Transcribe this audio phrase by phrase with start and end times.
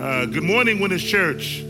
[0.00, 1.62] Uh, good morning, Winners Church.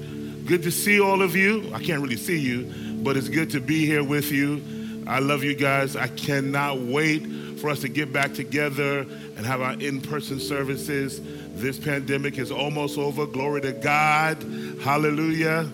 [0.46, 1.68] Good to see all of you.
[1.74, 4.62] I can't really see you, but it's good to be here with you.
[5.04, 5.96] I love you guys.
[5.96, 7.26] I cannot wait
[7.58, 11.20] for us to get back together and have our in person services.
[11.60, 13.26] This pandemic is almost over.
[13.26, 14.40] Glory to God.
[14.80, 15.68] Hallelujah.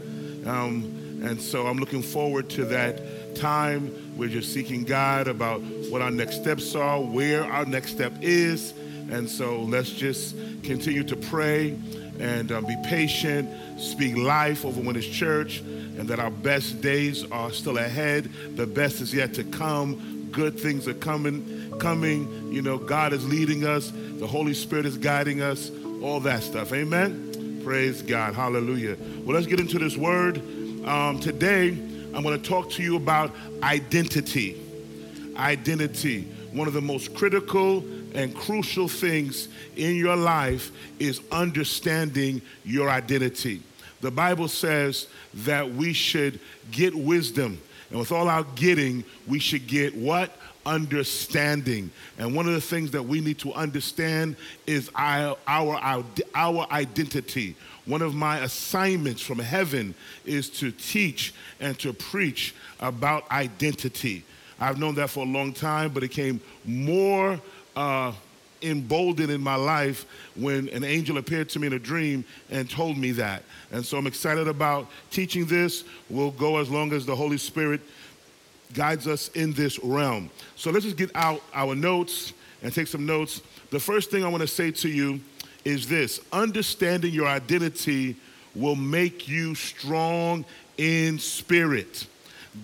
[0.47, 4.15] Um, and so I'm looking forward to that time.
[4.17, 5.61] We're just seeking God about
[5.91, 8.73] what our next steps are, where our next step is.
[9.11, 11.79] And so let's just continue to pray
[12.21, 13.49] and um, be patient,
[13.81, 18.31] speak life over Winners Church, and that our best days are still ahead.
[18.57, 20.29] The best is yet to come.
[20.31, 22.53] Good things are coming, coming.
[22.53, 23.93] You know, God is leading us.
[24.19, 25.71] The Holy Spirit is guiding us.
[26.03, 26.73] All that stuff.
[26.73, 27.61] Amen.
[27.65, 28.35] Praise God.
[28.35, 28.97] Hallelujah.
[29.25, 30.39] Well, let's get into this word.
[30.87, 34.61] Um, today, I'm going to talk to you about identity.
[35.37, 36.23] Identity.
[36.53, 37.85] One of the most critical
[38.17, 43.63] and crucial things in your life is understanding your identity.
[44.01, 47.61] The Bible says that we should get wisdom.
[47.91, 50.33] And with all our getting, we should get what?
[50.65, 51.91] Understanding.
[52.19, 54.37] And one of the things that we need to understand
[54.67, 57.55] is our, our, our, our identity.
[57.85, 64.25] One of my assignments from heaven is to teach and to preach about identity.
[64.59, 67.39] I've known that for a long time, but it came more
[67.77, 68.13] uh,
[68.63, 72.97] emboldened in my life when an angel appeared to me in a dream and told
[72.97, 73.43] me that.
[73.71, 75.85] And so I'm excited about teaching this.
[76.09, 77.81] We'll go as long as the Holy Spirit
[78.73, 80.31] guides us in this realm.
[80.57, 83.43] So let's just get out our notes and take some notes.
[83.71, 85.21] The first thing I want to say to you
[85.65, 88.17] is this understanding your identity
[88.55, 90.45] will make you strong
[90.79, 92.07] in spirit.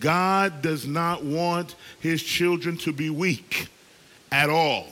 [0.01, 3.69] God does not want his children to be weak
[4.31, 4.87] at all.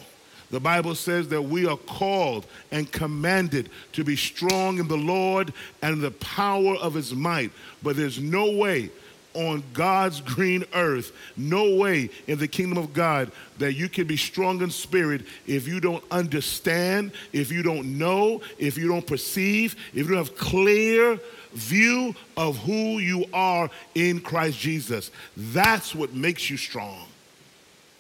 [0.51, 5.53] The Bible says that we are called and commanded to be strong in the Lord
[5.81, 7.53] and the power of his might.
[7.83, 8.91] But there's no way
[9.35, 14.17] on God's green earth, no way in the kingdom of God that you can be
[14.17, 19.77] strong in spirit if you don't understand, if you don't know, if you don't perceive,
[19.95, 21.21] if you don't have clear
[21.53, 25.11] view of who you are in Christ Jesus.
[25.37, 27.07] That's what makes you strong.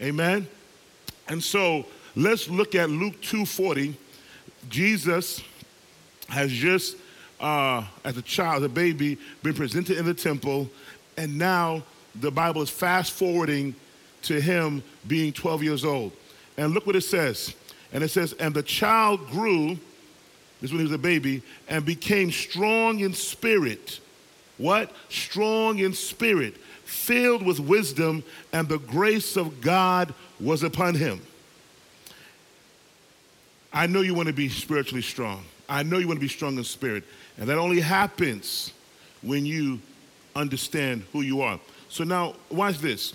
[0.03, 0.49] Amen.
[1.28, 3.94] And so let's look at Luke 2:40.
[4.69, 5.43] Jesus
[6.28, 6.97] has just,
[7.41, 10.71] uh, as a child, a baby, been presented in the temple,
[11.16, 11.82] and now
[12.15, 13.75] the Bible is fast forwarding
[14.22, 16.12] to him being 12 years old.
[16.56, 17.54] And look what it says.
[17.93, 19.78] And it says, and the child grew,
[20.60, 24.00] this is when he was a baby, and became strong in spirit.
[24.59, 24.92] What?
[25.09, 28.22] Strong in spirit, filled with wisdom,
[28.53, 31.21] and the grace of God was upon him.
[33.73, 35.45] I know you want to be spiritually strong.
[35.69, 37.05] I know you want to be strong in spirit.
[37.39, 38.73] And that only happens
[39.23, 39.81] when you
[40.35, 41.61] understand who you are.
[41.89, 43.15] So now, watch this.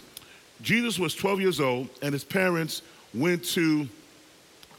[0.61, 2.81] Jesus was 12 years old, and his parents
[3.13, 3.87] went to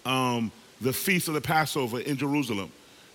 [0.04, 0.50] um,
[0.80, 2.70] the feast of the Passover in Jerusalem.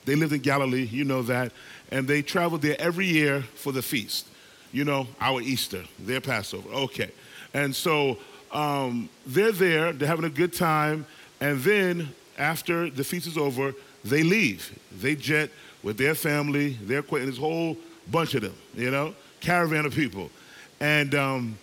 [0.06, 1.52] They lived in Galilee, you know that,
[1.92, 4.28] and they traveled there every year for the feast.
[4.72, 6.70] You know, our Easter, their Passover.
[6.70, 7.12] Okay.
[7.54, 8.18] And so
[8.52, 11.06] um, they're there, they're having a good time,
[11.40, 14.78] and then after the feast is over, they leave.
[15.00, 15.50] They jet
[15.84, 17.78] with their family, their acquaintances, whole
[18.10, 20.30] bunch of them, you know, caravan of people.
[20.80, 21.58] And um,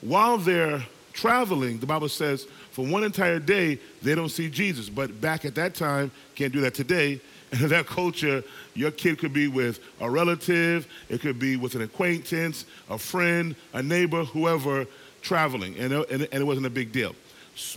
[0.00, 4.88] while they're traveling, the Bible says for one entire day, they don't see Jesus.
[4.88, 7.20] But back at that time, can't do that today.
[7.52, 11.82] In that culture, your kid could be with a relative, it could be with an
[11.82, 14.86] acquaintance, a friend, a neighbor, whoever
[15.22, 15.76] traveling.
[15.76, 17.14] And, and, and it wasn't a big deal.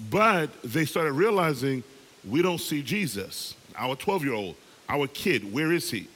[0.09, 1.83] But they started realizing
[2.27, 3.55] we don't see Jesus.
[3.75, 4.55] Our 12 year old,
[4.89, 6.07] our kid, where is he?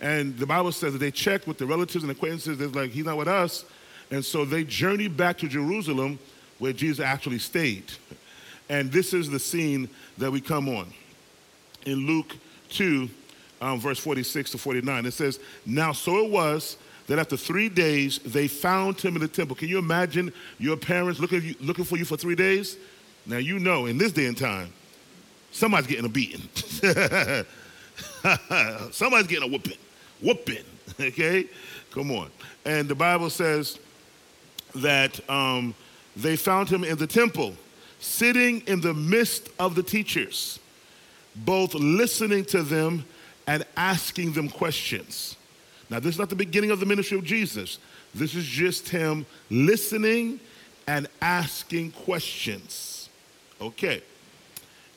[0.00, 2.58] And the Bible says that they checked with the relatives and acquaintances.
[2.58, 3.64] They're like, he's not with us.
[4.10, 6.18] And so they journeyed back to Jerusalem
[6.58, 7.84] where Jesus actually stayed.
[8.68, 9.88] And this is the scene
[10.18, 10.92] that we come on.
[11.86, 12.36] In Luke
[12.70, 13.08] 2,
[13.60, 18.18] um, verse 46 to 49, it says, Now so it was that after three days
[18.18, 19.56] they found him in the temple.
[19.56, 22.76] Can you imagine your parents looking, looking for you for three days?
[23.26, 24.72] Now you know in this day and time,
[25.52, 26.48] somebody's getting a beating.
[28.90, 29.78] somebody's getting a whooping.
[30.20, 30.64] Whooping.
[31.00, 31.46] Okay?
[31.90, 32.30] Come on.
[32.66, 33.78] And the Bible says
[34.74, 35.74] that um,
[36.16, 37.54] they found him in the temple,
[37.98, 40.58] sitting in the midst of the teachers,
[41.34, 43.04] both listening to them
[43.46, 45.36] and asking them questions.
[45.88, 47.78] Now, this is not the beginning of the ministry of Jesus.
[48.14, 50.40] This is just him listening
[50.86, 53.08] and asking questions.
[53.60, 54.02] Okay.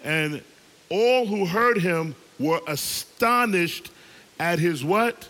[0.06, 0.42] And
[0.90, 3.92] all who heard him were astonished
[4.40, 5.28] at his what?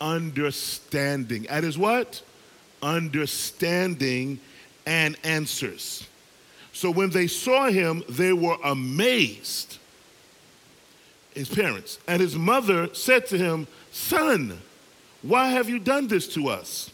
[0.00, 1.46] Understanding.
[1.48, 2.20] At his what?
[2.82, 4.40] Understanding
[4.84, 6.06] and answers.
[6.72, 9.78] So when they saw him, they were amazed.
[11.34, 11.98] His parents.
[12.08, 14.58] And his mother said to him, Son,
[15.22, 16.90] why have you done this to us?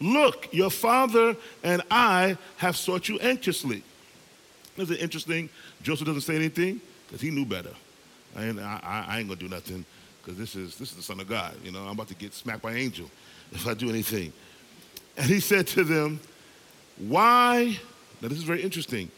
[0.00, 3.82] Look, your father and I have sought you anxiously.
[4.76, 5.48] This it interesting?
[5.82, 7.72] Joseph doesn't say anything because he knew better.
[8.34, 9.84] I ain't, I, I ain't gonna do nothing
[10.22, 11.54] because this is this is the Son of God.
[11.64, 13.10] You know, I'm about to get smacked by an angel
[13.52, 14.32] if I do anything.
[15.16, 16.20] And he said to them,
[16.98, 17.78] Why?
[18.20, 19.10] Now this is very interesting.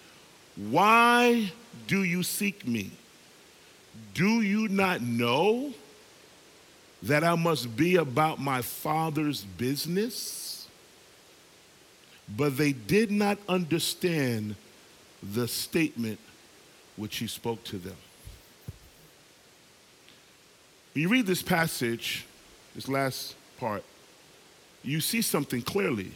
[0.56, 1.52] Why
[1.86, 2.90] do you seek me?
[4.14, 5.72] Do you not know
[7.02, 10.68] that I must be about my father's business?
[12.36, 14.56] But they did not understand
[15.22, 16.18] the statement
[16.98, 17.96] which he spoke to them.
[20.92, 22.26] When you read this passage,
[22.74, 23.84] this last part,
[24.82, 26.12] you see something clearly.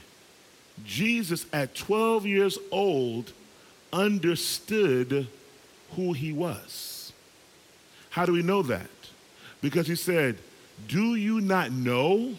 [0.85, 3.33] Jesus, at 12 years old,
[3.93, 5.29] understood
[5.95, 7.13] who he was.
[8.11, 8.91] How do we know that?
[9.61, 10.37] Because he said,
[10.89, 12.35] Do you not know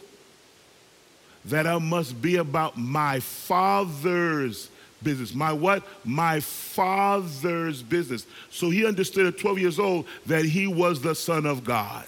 [1.46, 4.70] that I must be about my Father's
[5.04, 5.34] business.
[5.34, 5.84] My what?
[6.06, 8.26] My father's business.
[8.50, 12.08] So he understood at 12 years old that he was the son of God.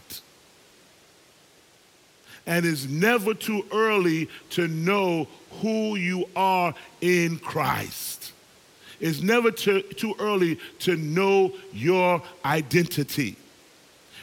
[2.48, 5.28] And it's never too early to know
[5.62, 8.34] who you are in Christ.
[9.00, 13.36] It's never too, too early to know your identity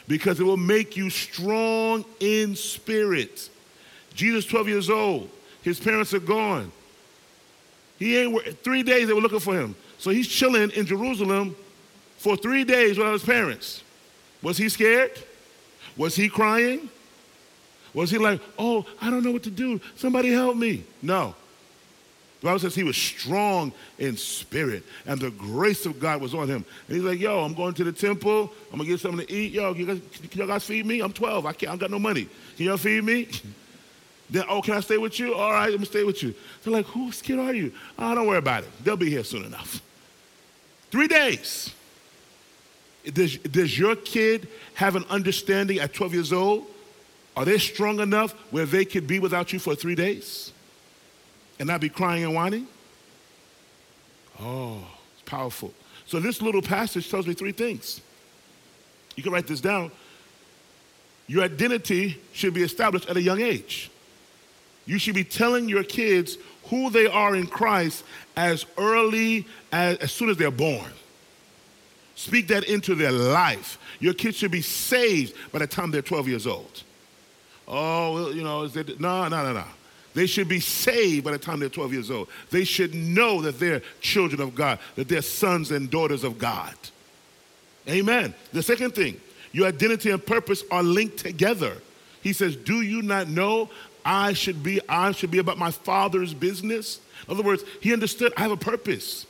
[0.07, 3.49] because it will make you strong in spirit.
[4.13, 5.29] Jesus, 12 years old,
[5.61, 6.71] his parents are gone.
[7.99, 9.75] He ain't three days they were looking for him.
[9.97, 11.55] So he's chilling in Jerusalem
[12.17, 13.83] for three days without his parents.
[14.41, 15.11] Was he scared?
[15.95, 16.89] Was he crying?
[17.93, 19.79] Was he like, oh, I don't know what to do.
[19.95, 20.83] Somebody help me?
[21.01, 21.35] No.
[22.41, 26.49] The Bible says he was strong in spirit, and the grace of God was on
[26.49, 26.65] him.
[26.87, 28.51] And he's like, yo, I'm going to the temple.
[28.71, 29.53] I'm going to get something to eat.
[29.53, 30.99] Yo, you guys, can y'all guys feed me?
[30.99, 31.45] I'm 12.
[31.45, 32.27] I, can't, I got no money.
[32.57, 33.29] Can y'all feed me?
[34.29, 35.35] Then, oh, can I stay with you?
[35.35, 36.33] All right, I'm gonna stay with you.
[36.63, 37.73] They're like, whose kid are you?
[37.99, 38.69] Oh, don't worry about it.
[38.83, 39.81] They'll be here soon enough.
[40.91, 41.73] Three days.
[43.05, 46.67] Does, does your kid have an understanding at 12 years old?
[47.35, 50.51] Are they strong enough where they could be without you for three days
[51.59, 52.67] and not be crying and whining?
[54.39, 55.73] Oh, it's powerful.
[56.05, 58.01] So this little passage tells me three things.
[59.15, 59.91] You can write this down.
[61.27, 63.89] Your identity should be established at a young age.
[64.85, 68.03] You should be telling your kids who they are in Christ
[68.35, 70.91] as early as, as soon as they're born.
[72.15, 73.77] Speak that into their life.
[73.99, 76.83] Your kids should be saved by the time they're 12 years old.
[77.67, 79.65] Oh, you know, is that, no, no, no, no.
[80.13, 82.29] They should be saved by the time they're 12 years old.
[82.51, 86.75] They should know that they're children of God, that they're sons and daughters of God.
[87.87, 88.33] Amen.
[88.51, 89.19] The second thing,
[89.51, 91.77] your identity and purpose are linked together.
[92.21, 93.69] He says, Do you not know
[94.05, 96.99] I should be, I should be about my father's business.
[97.27, 99.25] In other words, he understood I have a purpose.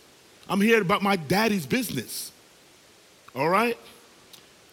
[0.49, 2.31] I'm here about my daddy's business.
[3.35, 3.77] All right?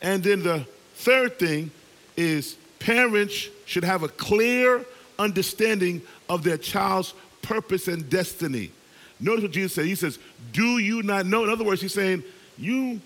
[0.02, 1.70] And then the third thing
[2.16, 4.84] is parents should have a clear
[5.18, 8.70] understanding of their child's purpose and destiny.
[9.18, 9.84] Notice what Jesus said.
[9.84, 10.18] He says,
[10.52, 11.44] Do you not know?
[11.44, 12.24] In other words, he's saying,
[12.56, 13.00] You,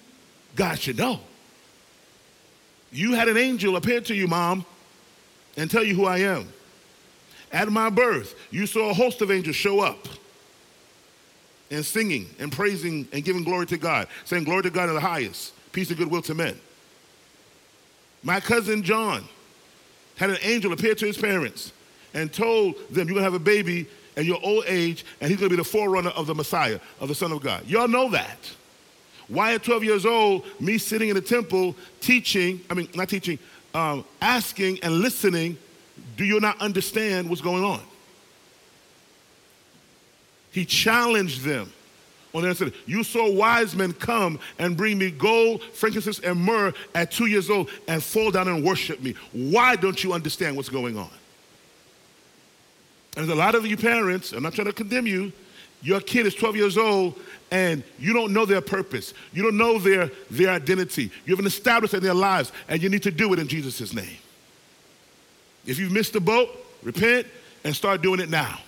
[0.54, 1.20] God should know.
[2.92, 4.64] You had an angel appear to you, mom,
[5.56, 6.46] and tell you who I am.
[7.54, 10.08] At my birth, you saw a host of angels show up
[11.70, 15.00] and singing and praising and giving glory to God, saying, Glory to God in the
[15.00, 16.58] highest, peace and goodwill to men.
[18.24, 19.22] My cousin John
[20.16, 21.72] had an angel appear to his parents
[22.12, 25.48] and told them, You're gonna have a baby at your old age, and he's gonna
[25.48, 27.64] be the forerunner of the Messiah, of the Son of God.
[27.68, 28.38] Y'all know that.
[29.28, 33.38] Why at 12 years old, me sitting in the temple teaching, I mean, not teaching,
[33.74, 35.56] um, asking and listening
[36.16, 37.80] do you not understand what's going on?
[40.50, 41.72] He challenged them
[42.34, 46.72] on the said, You saw wise men come and bring me gold, frankincense, and myrrh
[46.94, 49.14] at two years old and fall down and worship me.
[49.32, 51.10] Why don't you understand what's going on?
[53.16, 55.32] And there's a lot of you parents, I'm not trying to condemn you,
[55.82, 57.18] your kid is 12 years old
[57.50, 59.14] and you don't know their purpose.
[59.32, 61.10] You don't know their, their identity.
[61.24, 64.16] You haven't established in their lives, and you need to do it in Jesus' name.
[65.66, 66.50] If you've missed the boat,
[66.82, 67.26] repent
[67.64, 68.58] and start doing it now.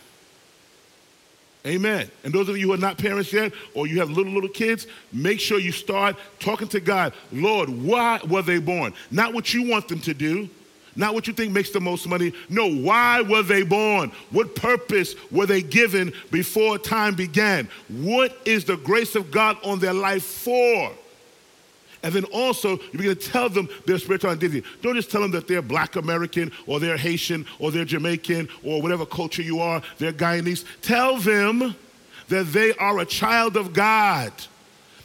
[1.67, 2.09] Amen.
[2.23, 4.87] And those of you who are not parents yet, or you have little, little kids,
[5.13, 7.13] make sure you start talking to God.
[7.33, 8.95] Lord, why were they born?
[9.11, 10.49] Not what you want them to do,
[10.97, 12.33] Not what you think makes the most money.
[12.49, 14.11] No, why were they born?
[14.31, 17.69] What purpose were they given before time began?
[17.89, 20.93] What is the grace of God on their life for?
[22.07, 24.63] And then also, you begin to tell them their spiritual identity.
[24.81, 28.81] Don't just tell them that they're black American or they're Haitian or they're Jamaican or
[28.81, 30.65] whatever culture you are, they're Guyanese.
[30.83, 31.75] Tell them
[32.29, 34.33] that they are a child of God,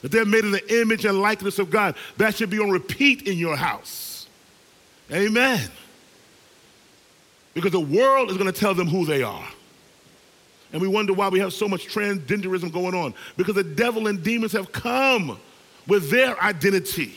[0.02, 1.96] that they're made in the image and likeness of God.
[2.18, 4.28] That should be on repeat in your house.
[5.10, 5.68] Amen.
[7.52, 9.48] Because the world is going to tell them who they are.
[10.72, 13.12] And we wonder why we have so much transgenderism going on.
[13.36, 15.40] Because the devil and demons have come
[15.86, 17.16] with their identity.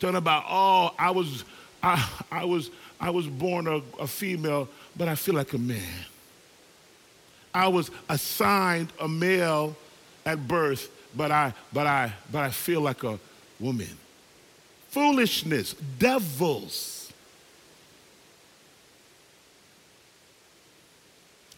[0.00, 1.44] Talking about, oh, I was,
[1.82, 2.70] I, I was,
[3.00, 6.04] I was born a, a female, but I feel like a man.
[7.54, 9.74] I was assigned a male
[10.26, 13.18] at birth, but I, but I, but I feel like a
[13.58, 13.96] woman.
[14.90, 17.12] Foolishness, devils.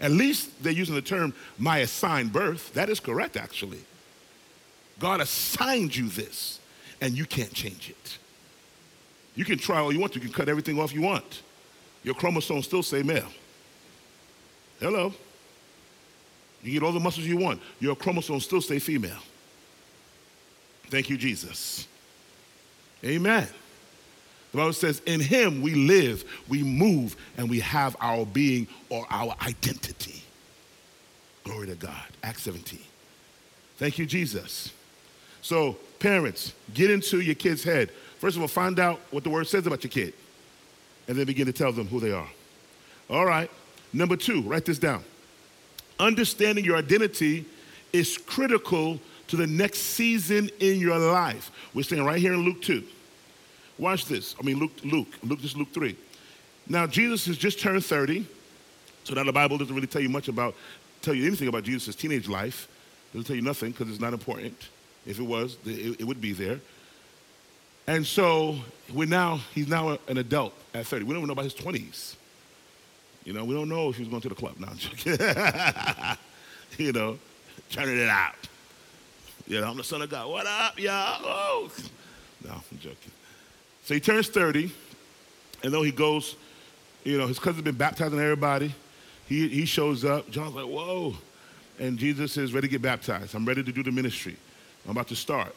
[0.01, 2.73] At least they're using the term my assigned birth.
[2.75, 3.81] That is correct, actually.
[4.99, 6.59] God assigned you this,
[7.01, 8.19] and you can't change it.
[9.35, 11.43] You can try all you want, you can cut everything off you want.
[12.03, 13.29] Your chromosomes still say male.
[14.81, 15.13] Hello.
[16.63, 19.21] You get all the muscles you want, your chromosomes still say female.
[20.89, 21.87] Thank you, Jesus.
[23.05, 23.47] Amen.
[24.53, 29.07] The Bible says, In him we live, we move, and we have our being or
[29.11, 30.23] our identity.
[31.45, 32.07] Glory to God.
[32.23, 32.79] Acts 17.
[33.77, 34.73] Thank you, Jesus.
[35.49, 37.91] So, parents, get into your kid's head.
[38.19, 40.13] First of all, find out what the word says about your kid,
[41.09, 42.29] and then begin to tell them who they are.
[43.09, 43.51] All right.
[43.95, 45.03] Number two, write this down.
[45.99, 47.47] Understanding your identity
[47.95, 51.51] is critical to the next season in your life.
[51.73, 52.85] We're saying right here in Luke 2.
[53.79, 54.37] Watch this.
[54.39, 55.97] I mean, Luke, Luke, Luke, just Luke 3.
[56.69, 58.27] Now, Jesus has just turned 30,
[59.05, 60.55] so now the Bible doesn't really tell you much about,
[61.01, 62.69] tell you anything about Jesus' teenage life.
[63.15, 64.55] Doesn't tell you nothing because it's not important.
[65.09, 66.61] If it was, it, it would be there.
[67.87, 68.57] And so
[68.93, 71.07] we're now, he's now an adult at 30.
[71.07, 72.17] We don't know about his 20s.
[73.25, 74.57] You know, we don't know if he was going to the club.
[74.59, 74.69] No,
[76.77, 77.19] you know,
[77.71, 78.35] turning it out.
[79.47, 80.29] You know, I'm the son of God.
[80.29, 81.23] What up, y'all?
[81.25, 81.71] Oh.
[82.45, 83.13] No, I'm joking.
[83.85, 84.71] So he turns 30,
[85.63, 86.37] and though he goes,
[87.05, 88.75] you know, his cousin's been baptizing everybody.
[89.27, 90.31] He, he shows up.
[90.31, 91.15] John's like, whoa.
[91.79, 93.35] And Jesus is ready to get baptized.
[93.35, 94.37] I'm ready to do the ministry.
[94.85, 95.55] I'm about to start.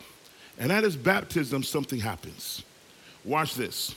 [0.60, 2.63] And at his baptism, something happens.
[3.24, 3.96] Watch this.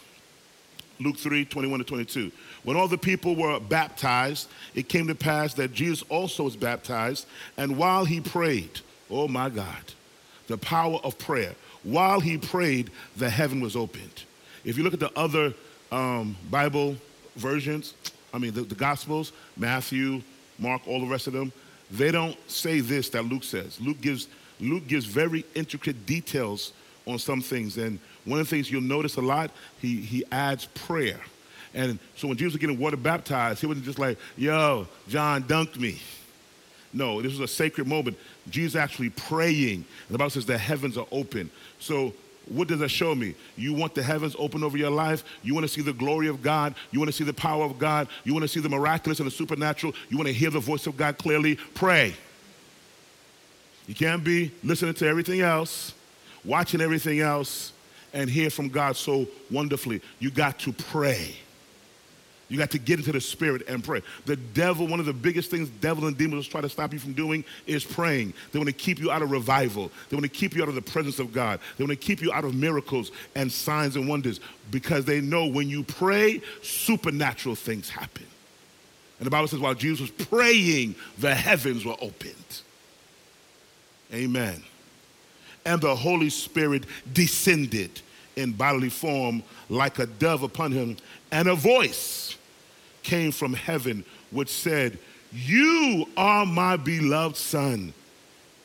[1.01, 2.31] Luke 3 21 to 22.
[2.63, 7.27] When all the people were baptized, it came to pass that Jesus also was baptized.
[7.57, 9.93] And while he prayed, oh my God,
[10.47, 11.55] the power of prayer
[11.85, 14.25] while he prayed, the heaven was opened.
[14.65, 15.55] If you look at the other
[15.93, 16.97] um, Bible
[17.37, 17.95] versions,
[18.33, 20.23] I mean, the, the Gospels, Matthew,
[20.59, 21.53] Mark, all the rest of them,
[21.91, 23.79] they don't say this that Luke says.
[23.81, 24.29] Luke gives,
[24.61, 26.73] Luke gives very intricate details
[27.07, 27.77] on some things.
[27.77, 31.21] And one of the things you'll notice a lot, he, he adds prayer.
[31.75, 35.79] And so when Jesus was getting water baptized, he wasn't just like, yo, John dunked
[35.79, 36.01] me.
[36.93, 38.17] No, this was a sacred moment.
[38.49, 39.85] Jesus actually praying.
[40.07, 41.51] And the Bible says the heavens are open.
[41.81, 42.15] So
[42.47, 43.35] what does that show me?
[43.57, 45.25] You want the heavens open over your life.
[45.43, 46.77] You want to see the glory of God.
[46.93, 48.07] You want to see the power of God.
[48.23, 49.95] You want to see the miraculous and the supernatural.
[50.09, 51.57] You want to hear the voice of God clearly.
[51.75, 52.15] Pray.
[53.87, 55.93] You can't be listening to everything else,
[56.45, 57.73] watching everything else,
[58.13, 60.01] and hear from God so wonderfully.
[60.21, 61.35] You got to pray.
[62.49, 64.03] You got to get into the spirit and pray.
[64.27, 67.15] The devil, one of the biggest things devil and demons try to stop you from
[67.15, 68.35] doing is praying.
[68.53, 69.91] They want to keep you out of revival.
[70.09, 71.59] They want to keep you out of the presence of God.
[71.77, 75.47] They want to keep you out of miracles and signs and wonders because they know
[75.47, 78.27] when you pray, supernatural things happen.
[79.19, 82.63] And the Bible says while Jesus was praying, the heavens were opened.
[84.13, 84.63] Amen.
[85.65, 88.01] And the Holy Spirit descended
[88.37, 90.97] in bodily form like a dove upon him,
[91.31, 92.37] and a voice
[93.03, 94.99] came from heaven which said,
[95.33, 97.93] You are my beloved Son.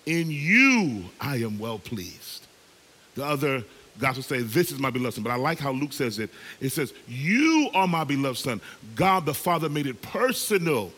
[0.06, 2.48] In you I am well pleased.
[3.16, 3.64] The other
[4.00, 5.24] gospel say, This is my beloved Son.
[5.24, 6.32] But I like how Luke says it.
[6.60, 8.60] It says, You are my beloved Son.
[8.96, 10.92] God the Father made it personal.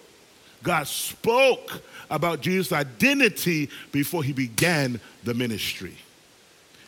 [0.64, 5.98] God spoke about Jesus' identity before he began the ministry.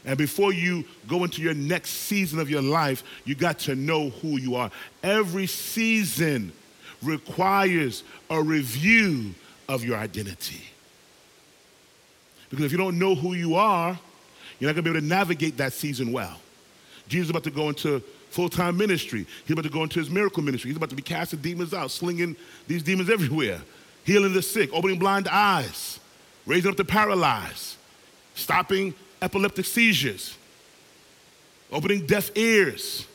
[0.06, 4.10] And before you go into your next season of your life, you got to know
[4.10, 4.70] who you are.
[5.02, 6.52] Every season
[7.02, 9.34] requires a review
[9.70, 10.62] of your identity.
[12.50, 13.98] Because if you don't know who you are,
[14.60, 16.40] you're not going to be able to navigate that season well.
[17.08, 19.26] Jesus is about to go into full time ministry.
[19.46, 20.70] He's about to go into his miracle ministry.
[20.70, 22.36] He's about to be casting demons out, slinging
[22.68, 23.62] these demons everywhere,
[24.04, 26.00] healing the sick, opening blind eyes,
[26.46, 27.78] raising up the paralyzed,
[28.34, 30.36] stopping epileptic seizures,
[31.72, 33.08] opening deaf ears,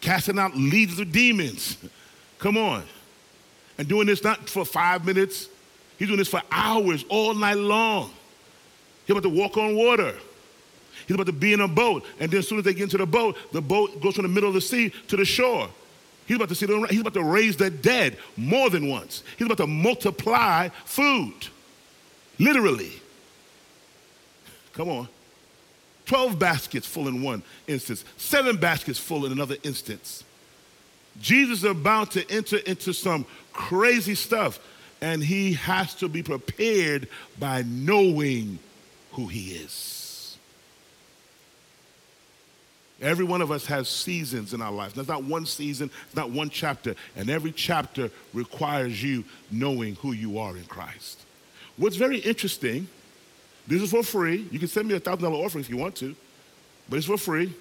[0.00, 1.78] casting out legions of demons.
[2.38, 2.84] Come on.
[3.78, 5.48] And doing this not for five minutes,
[5.98, 8.10] he's doing this for hours, all night long.
[9.06, 10.14] He's about to walk on water.
[11.06, 12.04] He's about to be in a boat.
[12.18, 14.28] And then as soon as they get into the boat, the boat goes from the
[14.28, 15.68] middle of the sea to the shore.
[16.26, 19.22] He's about to see them, he's about to raise the dead more than once.
[19.36, 21.34] He's about to multiply food.
[22.38, 22.92] Literally.
[24.72, 25.08] Come on.
[26.06, 30.24] 12 baskets full in one instance, seven baskets full in another instance.
[31.20, 34.58] Jesus is about to enter into some crazy stuff,
[35.00, 37.08] and he has to be prepared
[37.38, 38.58] by knowing
[39.12, 40.03] who he is.
[43.00, 44.94] Every one of us has seasons in our life.
[44.94, 50.12] There's not one season, it's not one chapter, and every chapter requires you knowing who
[50.12, 51.20] you are in Christ.
[51.76, 52.86] What's very interesting,
[53.66, 54.46] this is for free.
[54.50, 56.14] You can send me a $1,000 offering if you want to,
[56.88, 57.52] but it's for free.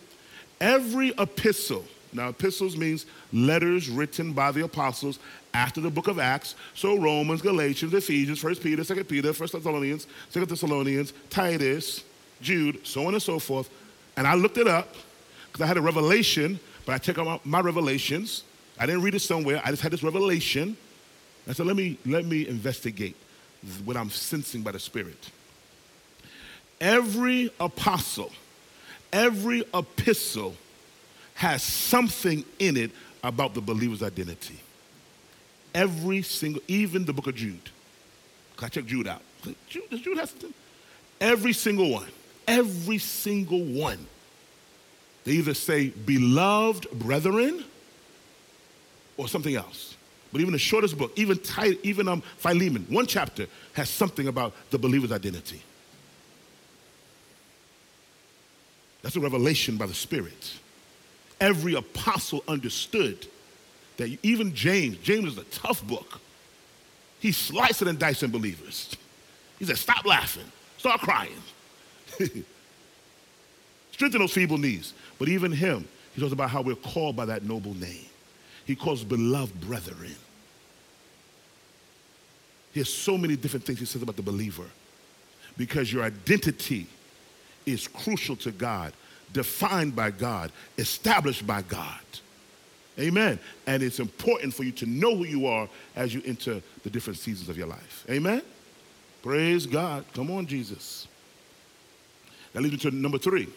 [0.62, 5.18] Every epistle, now epistles means letters written by the apostles
[5.56, 6.56] after the book of Acts.
[6.76, 12.04] So Romans, Galatians, Ephesians, 1 Peter, 2 Peter, 1 Thessalonians, 2 Thessalonians, Titus,
[12.40, 13.70] Jude, so on and so forth.
[14.16, 14.96] And I looked it up
[15.54, 18.44] because I had a revelation, but I checked out my, my revelations.
[18.80, 19.62] I didn't read it somewhere.
[19.64, 20.76] I just had this revelation.
[21.48, 23.16] I said, let me, let me investigate
[23.86, 25.30] what I'm sensing by the Spirit.
[26.82, 28.32] Every apostle,
[29.12, 30.56] every epistle
[31.36, 32.90] has something in it
[33.24, 34.60] about the believer's identity.
[35.76, 37.70] Every single, even the book of Jude.
[38.60, 39.22] I checked Jude out.
[39.68, 40.54] Jude, does Jude have something?
[41.22, 42.08] Every single one.
[42.48, 44.08] Every single one.
[45.24, 47.64] They either say beloved brethren
[49.18, 49.96] or something else.
[50.32, 51.40] But even the shortest book, even
[51.84, 55.62] even um, Philemon, one chapter has something about the believer's identity.
[59.04, 60.54] That's a revelation by the Spirit.
[61.40, 63.28] Every apostle understood
[63.98, 66.20] that even James, James is a tough book.
[67.20, 68.96] He's slicing and dicing believers.
[69.60, 71.38] He said, Stop laughing, start crying.
[73.92, 74.94] Strengthen those feeble knees.
[75.24, 78.08] But even him, he talks about how we're called by that noble name.
[78.66, 80.18] He calls beloved brethren.
[82.74, 84.66] He has so many different things he says about the believer
[85.56, 86.88] because your identity
[87.66, 88.92] is crucial to God,
[89.32, 92.02] defined by God, established by God.
[93.00, 93.40] Amen.
[93.66, 97.18] And it's important for you to know who you are as you enter the different
[97.18, 98.06] seasons of your life.
[98.10, 98.42] Amen.
[99.22, 100.04] Praise God.
[100.14, 101.08] Come on, Jesus.
[102.52, 103.48] That leads me to number three.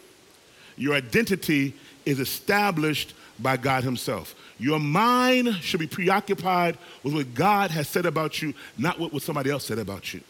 [0.77, 4.35] Your identity is established by God Himself.
[4.59, 9.51] Your mind should be preoccupied with what God has said about you, not what somebody
[9.51, 10.21] else said about you.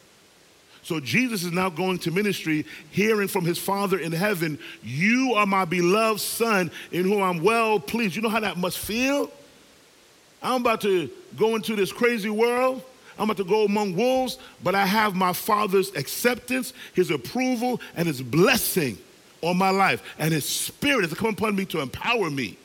[0.83, 5.47] So Jesus is now going to ministry, hearing from his Father in heaven, You are
[5.47, 8.15] my beloved Son, in whom I'm well pleased.
[8.15, 9.31] You know how that must feel?
[10.41, 12.83] I'm about to go into this crazy world.
[13.19, 18.07] I'm about to go among wolves, but I have my Father's acceptance, his approval, and
[18.07, 18.99] his blessing
[19.47, 20.03] on my life.
[20.19, 22.57] And his spirit has come upon me to empower me.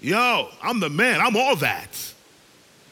[0.00, 1.20] Yo, I'm the man.
[1.20, 2.12] I'm all that.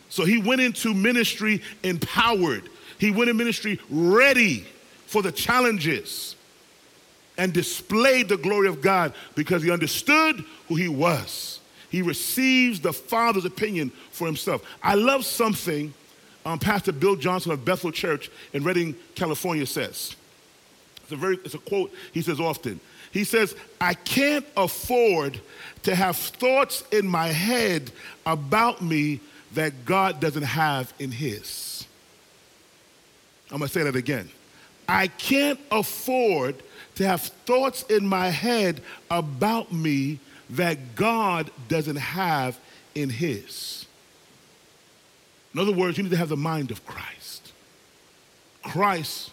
[0.08, 2.68] So he went into ministry empowered.
[2.98, 4.64] He went in ministry ready
[5.06, 6.36] for the challenges
[7.38, 11.60] and displayed the glory of God because he understood who he was.
[11.88, 14.62] He receives the Father's opinion for himself.
[14.82, 15.92] I love something
[16.44, 20.16] um, Pastor Bill Johnson of Bethel Church in Redding, California says.
[21.02, 22.80] It's a, very, it's a quote he says often.
[23.10, 25.40] He says, I can't afford
[25.82, 27.90] to have thoughts in my head
[28.24, 29.20] about me
[29.54, 31.86] that God doesn't have in his.
[33.50, 34.28] I'm going to say that again.
[34.88, 36.62] I can't afford
[36.96, 40.18] to have thoughts in my head about me
[40.50, 42.58] that God doesn't have
[42.94, 43.86] in His.
[45.54, 47.52] In other words, you need to have the mind of Christ.
[48.62, 49.30] Christ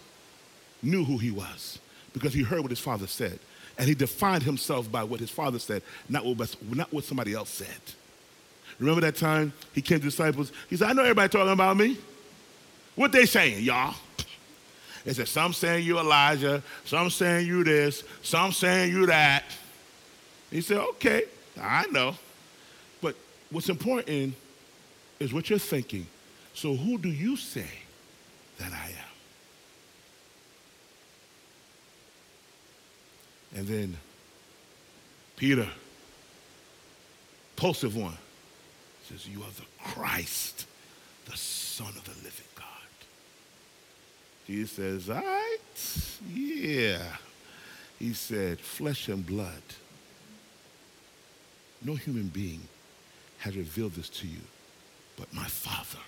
[0.82, 1.78] knew who He was
[2.12, 3.38] because He heard what His Father said.
[3.78, 7.50] And He defined Himself by what His Father said, not what, not what somebody else
[7.50, 7.80] said.
[8.78, 10.52] Remember that time He came to disciples?
[10.68, 11.96] He said, I know everybody talking about me.
[12.94, 13.94] What they saying, y'all?
[15.04, 19.44] They said, some saying you Elijah, some saying you this, some saying you that.
[20.50, 21.24] He said, okay,
[21.60, 22.14] I know.
[23.00, 23.14] But
[23.50, 24.34] what's important
[25.20, 26.06] is what you're thinking.
[26.54, 27.70] So who do you say
[28.58, 29.07] that I am?
[33.54, 33.96] And then
[35.36, 35.68] Peter,
[37.56, 38.18] impulsive one,
[39.08, 40.66] says, You are the Christ,
[41.26, 42.64] the Son of the living God.
[44.46, 45.58] Jesus says, All right,
[46.32, 47.02] yeah.
[47.98, 49.62] He said, Flesh and blood.
[51.82, 52.60] No human being
[53.38, 54.40] has revealed this to you,
[55.16, 56.02] but my Father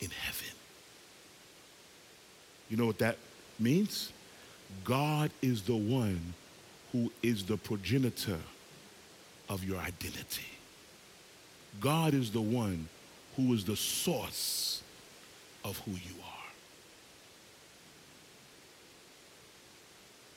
[0.00, 0.54] in heaven.
[2.68, 3.16] You know what that
[3.58, 4.12] means?
[4.84, 6.34] God is the one
[6.92, 8.38] who is the progenitor
[9.48, 10.46] of your identity.
[11.80, 12.88] God is the one
[13.36, 14.82] who is the source
[15.64, 16.38] of who you are.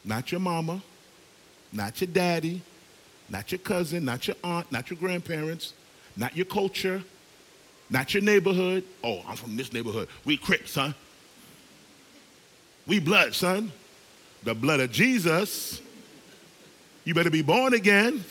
[0.03, 0.81] Not your mama,
[1.71, 2.61] not your daddy,
[3.29, 5.73] not your cousin, not your aunt, not your grandparents,
[6.17, 7.03] not your culture,
[7.89, 8.83] not your neighborhood.
[9.03, 10.09] Oh, I'm from this neighborhood.
[10.25, 10.93] We Crips, son.
[12.87, 13.71] We blood, son.
[14.43, 15.81] The blood of Jesus.
[17.03, 18.23] You better be born again.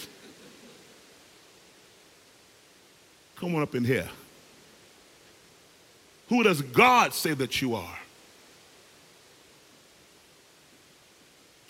[3.36, 4.08] Come on up in here.
[6.28, 7.98] Who does God say that you are?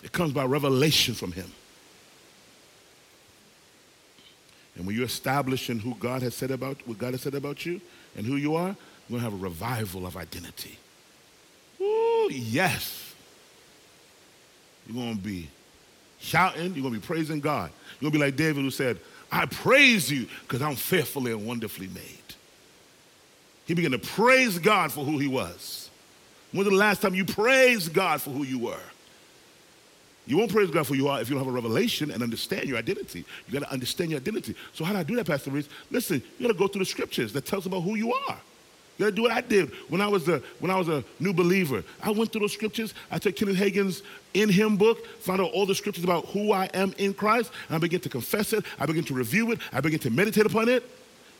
[0.03, 1.51] It comes by revelation from Him.
[4.75, 7.81] And when you're establishing who God has said about what God has said about you
[8.15, 8.75] and who you are,
[9.07, 10.77] you're gonna have a revival of identity.
[11.79, 13.13] Ooh, yes.
[14.87, 15.49] You're gonna be
[16.21, 17.71] shouting, you're gonna be praising God.
[17.99, 18.99] You're gonna be like David who said,
[19.31, 22.17] I praise you because I'm fearfully and wonderfully made.
[23.65, 25.89] He began to praise God for who he was.
[26.51, 28.79] When was the last time you praised God for who you were?
[30.27, 32.21] You won't praise God for who you are if you don't have a revelation and
[32.21, 33.25] understand your identity.
[33.47, 34.55] You got to understand your identity.
[34.73, 35.69] So how do I do that, Pastor Reese?
[35.89, 38.37] Listen, you got to go through the scriptures that tells about who you are.
[39.09, 41.83] Do what I did when I was a when I was a new believer.
[42.03, 42.93] I went through those scriptures.
[43.09, 46.65] I took Kenneth Hagin's In Him book, found out all the scriptures about who I
[46.73, 48.65] am in Christ, and I began to confess it.
[48.79, 49.59] I began to review it.
[49.73, 50.83] I began to meditate upon it.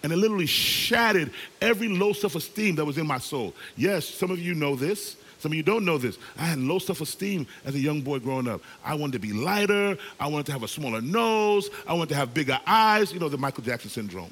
[0.04, 3.54] And it literally shattered every low self esteem that was in my soul.
[3.78, 5.18] Yes, some of you know this.
[5.42, 6.20] Some of you don't know this.
[6.38, 8.62] I had low self esteem as a young boy growing up.
[8.84, 9.98] I wanted to be lighter.
[10.20, 11.70] I wanted to have a smaller nose.
[11.88, 13.12] I wanted to have bigger eyes.
[13.12, 14.32] You know, the Michael Jackson syndrome.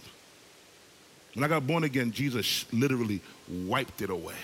[1.34, 4.36] When I got born again, Jesus literally wiped it away.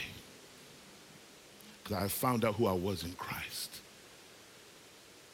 [1.84, 3.82] Because I found out who I was in Christ.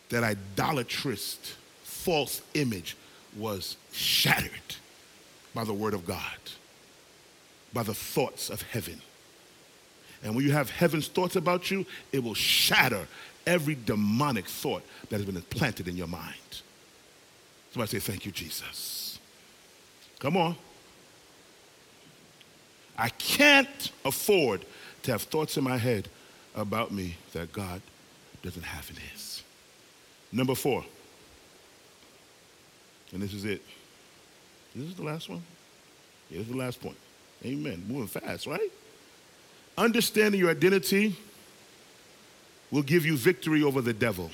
[0.09, 2.97] That idolatrous, false image
[3.37, 4.75] was shattered
[5.53, 6.19] by the Word of God,
[7.73, 9.01] by the thoughts of heaven.
[10.23, 13.07] And when you have heaven's thoughts about you, it will shatter
[13.47, 16.35] every demonic thought that has been implanted in your mind.
[17.71, 19.19] Somebody say, Thank you, Jesus.
[20.19, 20.55] Come on.
[22.97, 24.65] I can't afford
[25.03, 26.07] to have thoughts in my head
[26.55, 27.81] about me that God
[28.43, 29.43] doesn't have in His.
[30.31, 30.85] Number four,
[33.11, 33.61] and this is it.
[34.75, 35.41] This is the last one.
[36.29, 36.95] Here's the last point.
[37.43, 37.83] Amen.
[37.87, 38.71] Moving fast, right?
[39.77, 41.15] Understanding your identity
[42.69, 44.31] will give you victory over the devil.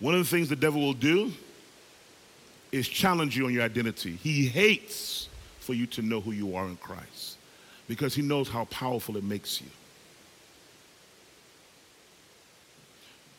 [0.00, 1.32] One of the things the devil will do
[2.72, 4.16] is challenge you on your identity.
[4.16, 5.28] He hates
[5.68, 7.36] for you to know who you are in Christ
[7.88, 9.66] because he knows how powerful it makes you.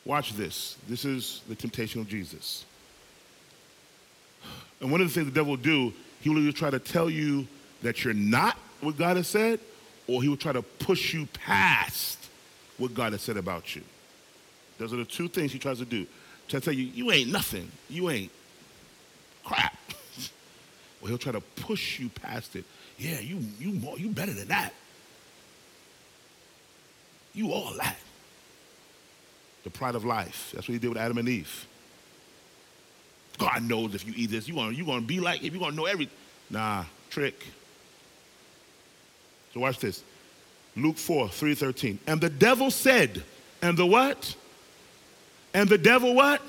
[0.06, 0.78] Watch this.
[0.88, 2.66] This is the temptation of Jesus.
[4.80, 7.10] And one of the things the devil will do, he will either try to tell
[7.10, 7.48] you
[7.82, 9.60] that you're not what God has said,
[10.08, 12.30] or he will try to push you past
[12.78, 13.82] what God has said about you.
[14.78, 16.06] Those are the two things he tries to do.
[16.48, 17.72] Try to tell you, you ain't nothing.
[17.90, 18.32] You ain't
[19.44, 19.79] crap.
[21.02, 22.66] Or he'll try to push you past it.
[22.98, 24.74] Yeah, you you more you better than that.
[27.34, 27.98] You all that.
[29.64, 30.52] The pride of life.
[30.54, 31.68] That's what he did with Adam and Eve.
[33.38, 35.76] God knows if you eat this, you're gonna, you gonna be like, if you're gonna
[35.76, 36.16] know everything.
[36.50, 37.46] Nah, trick.
[39.54, 40.04] So watch this.
[40.76, 42.00] Luke 4, 3 13.
[42.08, 43.24] And the devil said,
[43.62, 44.36] and the what?
[45.54, 46.42] And the devil what?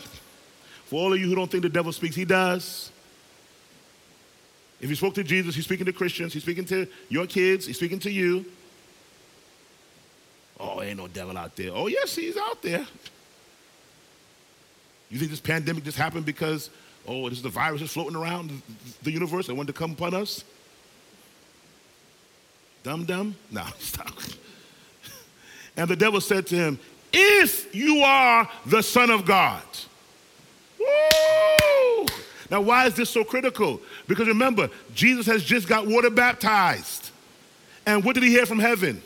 [0.87, 2.91] For all of you who don't think the devil speaks, he does.
[4.81, 7.77] If he spoke to Jesus, he's speaking to Christians, he's speaking to your kids, he's
[7.77, 8.47] speaking to you.
[10.59, 11.71] Oh, ain't no devil out there.
[11.73, 12.87] Oh, yes, he's out there.
[15.11, 16.71] You think this pandemic just happened because,
[17.07, 18.63] oh, this is the virus is floating around
[19.03, 20.45] the universe and wanted to come upon us?
[22.83, 23.35] Dumb, dumb?
[23.51, 24.13] No, stop.
[25.77, 26.79] And the devil said to him,
[27.13, 29.63] If you are the Son of God.
[32.51, 33.81] Now, why is this so critical?
[34.09, 37.11] Because remember, Jesus has just got water baptized.
[37.87, 39.03] And what did he hear from heaven?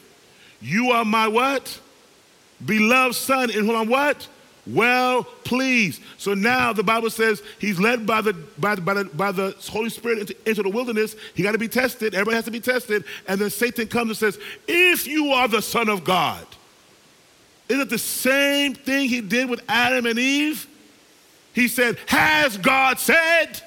[0.61, 1.81] You are my what?
[2.65, 4.29] Beloved son in whom I'm what?
[4.67, 6.03] well pleased.
[6.19, 9.91] So now the Bible says he's led by the, by, by the, by the Holy
[9.91, 11.17] Spirit into, into the wilderness.
[11.35, 12.15] He got to be tested.
[12.15, 13.05] Everybody has to be tested.
[13.29, 16.47] And then Satan comes and says, If you are the Son of God,
[17.69, 20.67] isn't it the same thing he did with Adam and Eve?
[21.55, 23.61] He said, Has God said?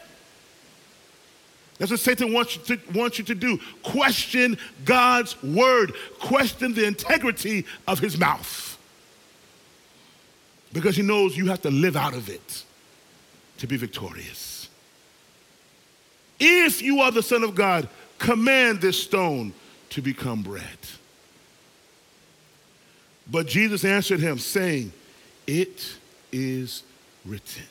[1.77, 3.59] That's what Satan wants you, to, wants you to do.
[3.83, 8.77] Question God's word, question the integrity of his mouth.
[10.73, 12.63] Because he knows you have to live out of it
[13.59, 14.69] to be victorious.
[16.39, 17.87] If you are the Son of God,
[18.19, 19.53] command this stone
[19.89, 20.63] to become bread.
[23.29, 24.91] But Jesus answered him, saying,
[25.45, 25.97] It
[26.31, 26.83] is
[27.25, 27.63] written,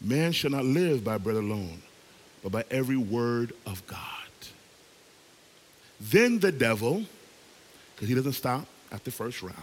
[0.00, 1.82] Man shall not live by bread alone
[2.46, 3.98] but by every word of God.
[6.00, 7.02] Then the devil,
[7.96, 9.56] because he doesn't stop at the first round,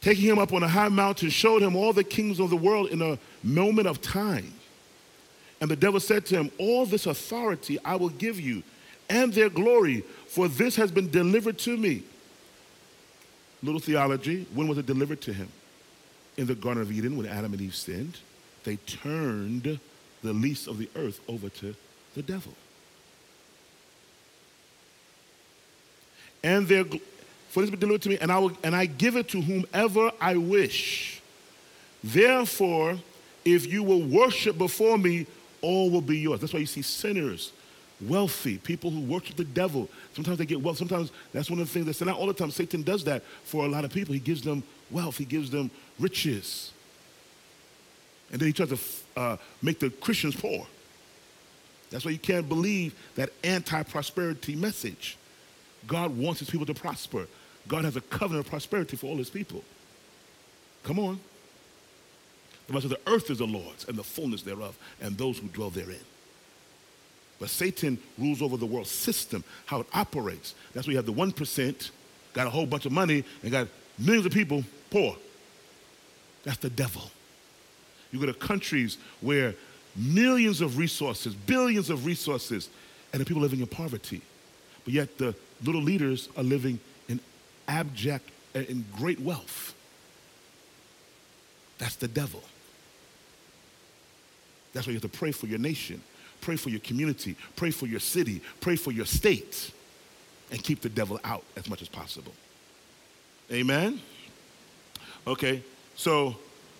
[0.00, 2.88] taking him up on a high mountain, showed him all the kings of the world
[2.88, 4.50] in a moment of time.
[5.60, 8.62] And the devil said to him, All this authority I will give you,
[9.10, 12.02] and their glory, for this has been delivered to me.
[13.62, 15.48] Little theology when was it delivered to him?
[16.38, 18.16] In the Garden of Eden, when Adam and Eve sinned,
[18.64, 19.78] they turned
[20.22, 21.74] the least of the earth over to
[22.14, 22.52] the devil.
[26.42, 26.84] And their
[27.48, 30.10] for this be delivered to me, and I will and I give it to whomever
[30.20, 31.20] I wish.
[32.04, 32.98] Therefore,
[33.44, 35.26] if you will worship before me,
[35.62, 36.40] all will be yours.
[36.40, 37.52] That's why you see sinners,
[38.00, 39.88] wealthy, people who worship the devil.
[40.14, 40.78] Sometimes they get wealth.
[40.78, 42.50] Sometimes that's one of the things that's not all the time.
[42.50, 44.14] Satan does that for a lot of people.
[44.14, 46.72] He gives them wealth, he gives them riches.
[48.30, 48.78] And then he tries to
[49.16, 50.66] uh, make the Christians poor.
[51.90, 55.16] That's why you can't believe that anti prosperity message.
[55.86, 57.26] God wants his people to prosper.
[57.66, 59.62] God has a covenant of prosperity for all his people.
[60.82, 61.20] Come on.
[62.66, 65.48] The rest of the earth is the Lord's and the fullness thereof, and those who
[65.48, 66.00] dwell therein.
[67.38, 70.54] But Satan rules over the world system, how it operates.
[70.74, 71.90] That's why you have the 1%,
[72.34, 75.16] got a whole bunch of money, and got millions of people poor.
[76.44, 77.10] That's the devil.
[78.12, 79.54] You go to countries where
[79.96, 82.68] millions of resources, billions of resources,
[83.12, 84.22] and the people living in poverty.
[84.84, 87.20] But yet the little leaders are living in
[87.66, 89.74] abject, uh, in great wealth.
[91.78, 92.42] That's the devil.
[94.72, 96.02] That's why you have to pray for your nation,
[96.40, 99.72] pray for your community, pray for your city, pray for your state,
[100.50, 102.32] and keep the devil out as much as possible.
[103.50, 104.00] Amen?
[105.26, 105.62] Okay,
[105.96, 106.36] so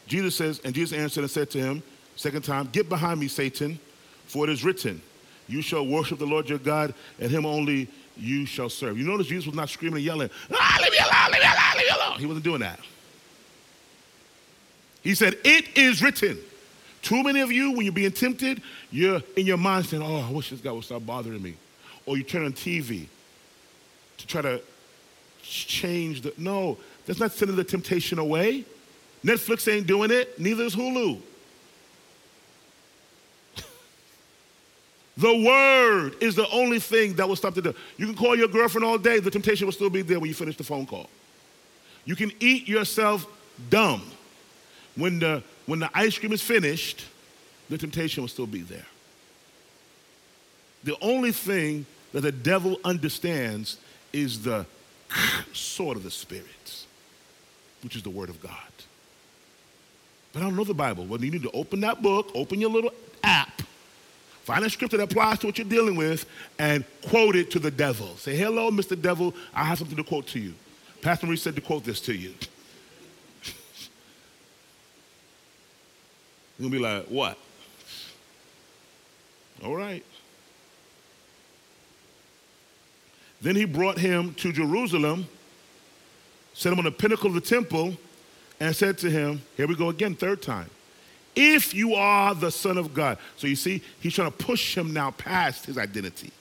[0.08, 1.82] Jesus says, and Jesus answered and said to him,
[2.16, 3.78] second time, Get behind me, Satan,
[4.26, 5.00] for it is written,
[5.46, 8.98] You shall worship the Lord your God, and him only you shall serve.
[8.98, 11.76] You notice Jesus was not screaming and yelling, ah, leave me alone, leave me alone,
[11.76, 12.18] leave me alone.
[12.18, 12.80] He wasn't doing that.
[15.02, 16.38] He said, It is written.
[17.00, 20.30] Too many of you, when you're being tempted, you're in your mind saying, Oh, I
[20.30, 21.54] wish this guy would stop bothering me.
[22.06, 23.06] Or you turn on TV
[24.18, 24.60] to try to
[25.42, 26.32] change the.
[26.36, 28.64] No, that's not sending the temptation away.
[29.24, 31.20] Netflix ain't doing it, neither is Hulu.
[35.16, 37.74] the word is the only thing that will stop the.
[37.96, 40.34] You can call your girlfriend all day, the temptation will still be there when you
[40.34, 41.08] finish the phone call.
[42.04, 43.26] You can eat yourself
[43.70, 44.02] dumb.
[44.96, 47.04] When the, when the ice cream is finished,
[47.68, 48.86] the temptation will still be there.
[50.84, 53.76] The only thing that the devil understands
[54.12, 54.66] is the
[55.52, 56.84] sword of the Spirit,
[57.82, 58.67] which is the Word of God.
[60.38, 61.04] But I don't know the Bible.
[61.04, 62.92] Well, you need to open that book, open your little
[63.24, 63.60] app,
[64.44, 66.26] find a scripture that applies to what you're dealing with,
[66.60, 68.16] and quote it to the devil.
[68.18, 69.00] Say, hello, Mr.
[69.00, 70.54] Devil, I have something to quote to you.
[71.02, 72.34] Pastor Marie said to quote this to you.
[76.60, 77.36] You'll be like, what?
[79.64, 80.04] All right.
[83.42, 85.26] Then he brought him to Jerusalem,
[86.54, 87.96] set him on the pinnacle of the temple,
[88.60, 90.70] and said to him, Here we go again, third time.
[91.34, 93.18] If you are the Son of God.
[93.36, 96.32] So you see, he's trying to push him now past his identity.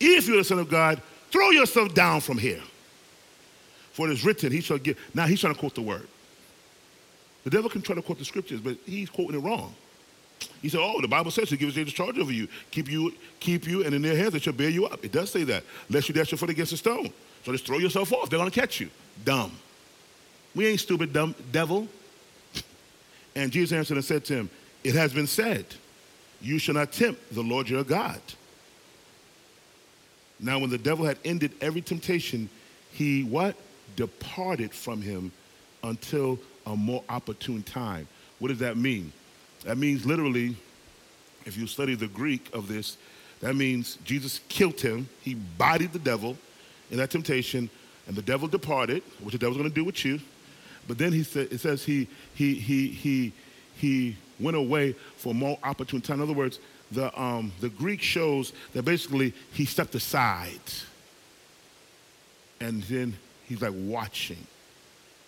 [0.00, 1.00] If you're the Son of God,
[1.30, 2.62] throw yourself down from here.
[3.92, 4.98] For it is written, he shall give.
[5.14, 6.08] Now he's trying to quote the word.
[7.44, 9.74] The devil can try to quote the scriptures, but he's quoting it wrong.
[10.60, 13.66] He said, Oh, the Bible says he gives angels charge over you, keep you, keep
[13.66, 15.04] you, and in their hands they shall bear you up.
[15.04, 15.62] It does say that.
[15.88, 17.10] Lest you dash your foot against a stone.
[17.44, 18.28] So just throw yourself off.
[18.28, 18.90] They're gonna catch you.
[19.24, 19.52] Dumb.
[20.56, 21.86] We ain't stupid, dumb devil.
[23.34, 24.50] And Jesus answered and said to him,
[24.82, 25.66] It has been said,
[26.40, 28.20] You shall not tempt the Lord your God.
[30.40, 32.48] Now, when the devil had ended every temptation,
[32.90, 33.54] he what?
[33.96, 35.30] Departed from him
[35.84, 38.08] until a more opportune time.
[38.38, 39.12] What does that mean?
[39.64, 40.56] That means literally,
[41.44, 42.96] if you study the Greek of this,
[43.40, 45.06] that means Jesus killed him.
[45.20, 46.34] He bodied the devil
[46.90, 47.68] in that temptation,
[48.06, 50.18] and the devil departed, which the devil's going to do with you.
[50.88, 53.32] But then he said, it says he, he, he, he,
[53.76, 56.16] he went away for more opportune time.
[56.16, 56.58] In other words,
[56.92, 60.60] the, um, the Greek shows that basically he stepped aside.
[62.60, 63.16] And then
[63.48, 64.46] he's like watching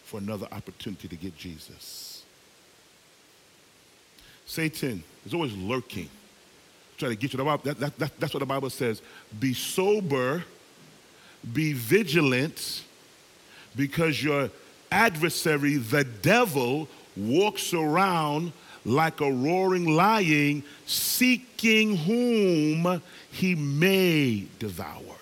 [0.05, 2.23] for another opportunity to get Jesus.
[4.47, 6.09] Satan is always lurking,
[6.97, 7.44] trying to get you.
[7.44, 9.03] That, that, that, that's what the Bible says.
[9.38, 10.42] Be sober,
[11.53, 12.85] be vigilant,
[13.77, 14.51] because your
[14.90, 18.53] adversary, the devil, walks around
[18.85, 25.16] like a roaring lion, seeking whom he may devour.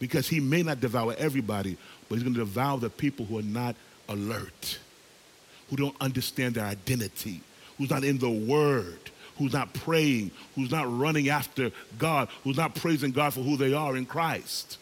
[0.00, 1.76] Because he may not devour everybody,
[2.08, 3.76] but he's going to devour the people who are not
[4.08, 4.78] alert,
[5.70, 7.40] who don't understand their identity,
[7.78, 8.98] who's not in the word,
[9.38, 13.74] who's not praying, who's not running after God, who's not praising God for who they
[13.74, 14.78] are in Christ.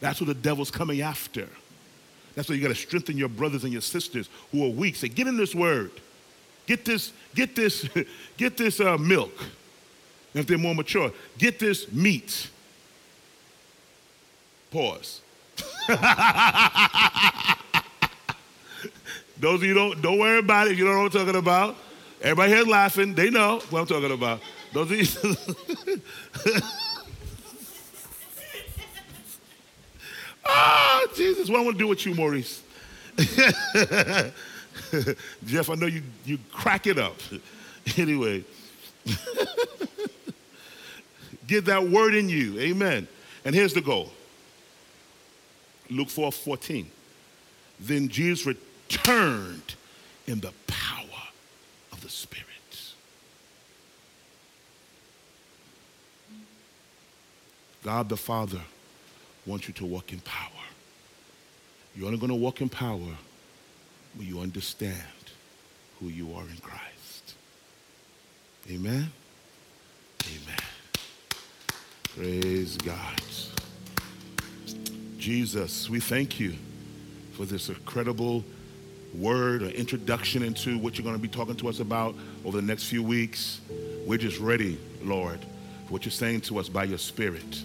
[0.00, 1.48] That's what the devil's coming after.
[2.40, 4.96] That's why you got to strengthen your brothers and your sisters who are weak.
[4.96, 5.90] Say, get in this word.
[6.66, 7.86] Get this, get this,
[8.38, 9.38] get this uh, milk.
[10.32, 12.48] And if they're more mature, get this meat.
[14.70, 15.20] Pause.
[19.38, 20.78] Those of you don't don't worry about it.
[20.78, 21.76] You don't know what I'm talking about.
[22.22, 23.14] Everybody here's laughing.
[23.14, 24.40] They know what I'm talking about.
[24.72, 24.96] Those of
[25.86, 26.00] you.
[30.52, 32.62] Ah, Jesus, what I want to do with you, Maurice.
[35.46, 37.16] Jeff, I know you, you crack it up.
[37.96, 38.44] anyway,
[41.46, 42.58] get that word in you.
[42.58, 43.06] Amen.
[43.44, 44.10] And here's the goal
[45.88, 46.90] Luke 4 14.
[47.78, 49.74] Then Jesus returned
[50.26, 51.06] in the power
[51.92, 52.46] of the Spirit.
[57.82, 58.60] God the Father
[59.46, 60.50] wants you to walk in power.
[61.96, 63.16] You're only going to walk in power
[64.14, 65.02] when you understand
[65.98, 67.34] who you are in Christ.
[68.70, 69.10] Amen?
[70.26, 70.58] Amen.
[72.16, 73.20] Praise God.
[75.18, 76.54] Jesus, we thank you
[77.32, 78.44] for this incredible
[79.14, 82.66] word or introduction into what you're going to be talking to us about over the
[82.66, 83.60] next few weeks.
[84.06, 85.40] We're just ready, Lord,
[85.86, 87.62] for what you're saying to us by your Spirit.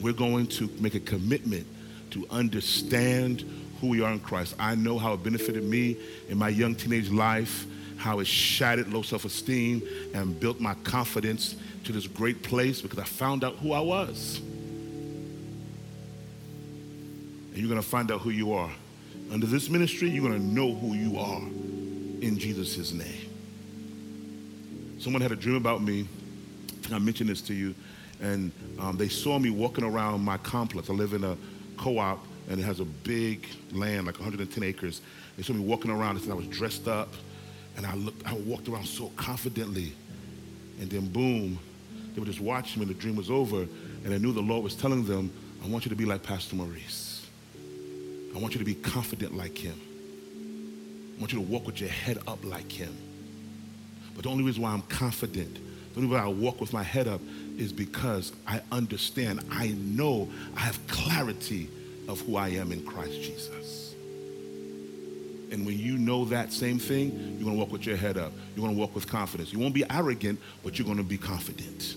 [0.00, 1.66] We're going to make a commitment
[2.10, 3.44] to understand
[3.80, 4.54] who we are in Christ.
[4.58, 5.96] I know how it benefited me
[6.28, 9.82] in my young teenage life, how it shattered low self esteem
[10.14, 14.40] and built my confidence to this great place because I found out who I was.
[17.52, 18.70] And you're going to find out who you are.
[19.30, 23.30] Under this ministry, you're going to know who you are in Jesus' name.
[24.98, 26.08] Someone had a dream about me.
[26.92, 27.74] I mentioned this to you.
[28.20, 30.88] And um, they saw me walking around my complex.
[30.88, 31.36] I live in a
[31.76, 35.00] co op and it has a big land, like 110 acres.
[35.36, 37.08] They saw me walking around and I was dressed up,
[37.76, 39.92] and I looked, I walked around so confidently.
[40.80, 41.58] And then boom,
[42.14, 43.62] they were just watching me, and the dream was over,
[44.04, 45.32] and I knew the Lord was telling them,
[45.64, 47.26] I want you to be like Pastor Maurice.
[48.34, 49.80] I want you to be confident like him.
[51.16, 52.94] I want you to walk with your head up like him.
[54.14, 55.54] But the only reason why I'm confident,
[55.94, 57.20] the only way I walk with my head up
[57.58, 61.68] is because I understand, I know, I have clarity
[62.08, 63.94] of who I am in Christ Jesus.
[65.50, 68.32] And when you know that same thing, you're going to walk with your head up.
[68.54, 69.52] You're going to walk with confidence.
[69.52, 71.96] You won't be arrogant, but you're going to be confident.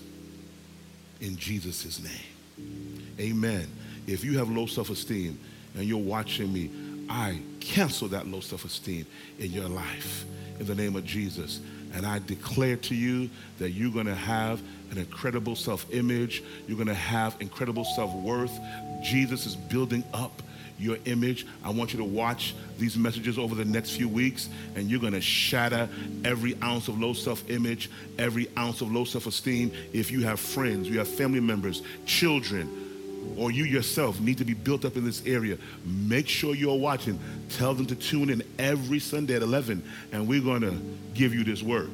[1.20, 3.04] In Jesus' name.
[3.18, 3.66] Amen.
[4.06, 5.38] If you have low self esteem
[5.74, 6.70] and you're watching me,
[7.08, 9.06] I cancel that low self esteem
[9.38, 10.24] in your life
[10.58, 11.60] in the name of Jesus.
[11.94, 16.42] And I declare to you that you're going to have an incredible self image.
[16.66, 18.58] You're going to have incredible self worth.
[19.02, 20.42] Jesus is building up
[20.78, 21.46] your image.
[21.64, 25.12] I want you to watch these messages over the next few weeks, and you're going
[25.12, 25.88] to shatter
[26.24, 29.72] every ounce of low self image, every ounce of low self esteem.
[29.92, 32.87] If you have friends, you have family members, children,
[33.36, 37.18] or you yourself need to be built up in this area, make sure you're watching.
[37.50, 40.76] Tell them to tune in every Sunday at 11, and we're going to
[41.14, 41.90] give you this work.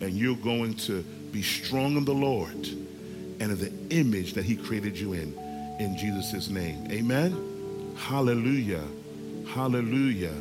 [0.00, 1.02] And you're going to
[1.32, 5.34] be strong in the Lord and in the image that He created you in
[5.78, 6.90] in Jesus' name.
[6.90, 7.94] Amen.
[7.96, 8.84] Hallelujah.
[9.48, 10.34] Hallelujah.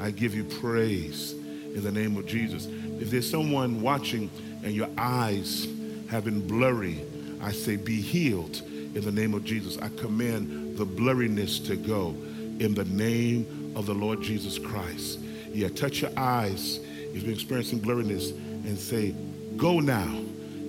[0.00, 2.66] I give you praise in the name of Jesus.
[2.66, 4.30] If there's someone watching
[4.62, 5.66] and your eyes
[6.10, 7.00] have been blurry,
[7.40, 8.62] I say, be healed
[8.94, 9.78] in the name of Jesus.
[9.78, 12.14] I command the blurriness to go
[12.60, 15.20] in the name of the Lord Jesus Christ.
[15.52, 16.80] Yeah, touch your eyes
[17.14, 19.14] if you're experiencing blurriness and say,
[19.56, 20.08] Go now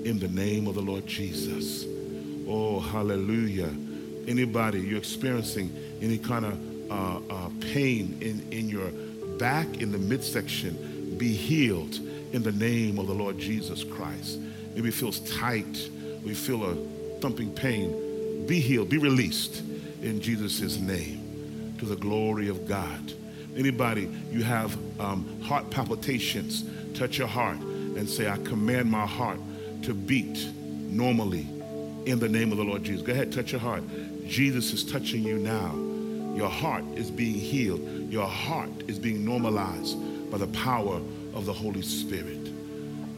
[0.03, 1.85] in the name of the Lord Jesus.
[2.47, 3.71] Oh, hallelujah.
[4.27, 8.89] Anybody, you're experiencing any kind of uh, uh, pain in, in your
[9.37, 11.99] back, in the midsection, be healed
[12.31, 14.39] in the name of the Lord Jesus Christ.
[14.73, 15.89] Maybe it feels tight.
[16.23, 16.75] We feel a
[17.19, 18.08] thumping pain.
[18.47, 19.61] Be healed, be released
[20.01, 23.13] in Jesus' name to the glory of God.
[23.55, 26.63] Anybody, you have um, heart palpitations,
[26.93, 29.39] touch your heart and say, I command my heart
[29.83, 30.47] to beat
[30.89, 31.47] normally
[32.05, 33.05] in the name of the Lord Jesus.
[33.05, 33.83] Go ahead, touch your heart.
[34.27, 35.73] Jesus is touching you now.
[36.35, 37.81] Your heart is being healed.
[38.11, 39.97] Your heart is being normalized
[40.31, 41.01] by the power
[41.33, 42.49] of the Holy Spirit.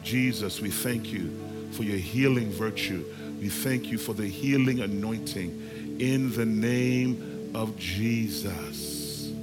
[0.03, 1.31] Jesus, we thank you
[1.71, 3.05] for your healing virtue.
[3.41, 9.33] We thank you for the healing anointing in the name of Jesus.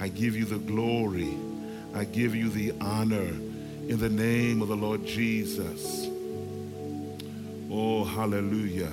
[0.00, 1.32] I give you the glory.
[1.94, 3.28] I give you the honor
[3.88, 6.08] in the name of the Lord Jesus.
[7.70, 8.90] Oh, hallelujah.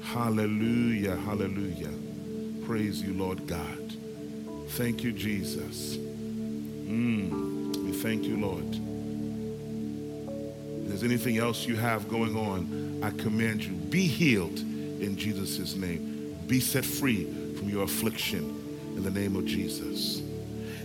[0.00, 1.16] Hallelujah.
[1.16, 1.92] Hallelujah.
[2.64, 3.92] Praise you, Lord God.
[4.68, 5.98] Thank you, Jesus.
[5.98, 8.74] Mm, we thank you, Lord.
[10.82, 15.74] If there's anything else you have going on, I command you, be healed in Jesus'
[15.74, 16.36] name.
[16.46, 17.24] Be set free
[17.56, 18.40] from your affliction
[18.96, 20.20] in the name of Jesus.